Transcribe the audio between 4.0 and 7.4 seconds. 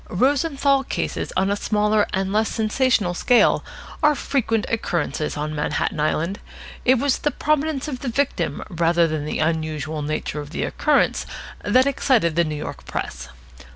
are frequent occurrences on Manhattan Island. It was the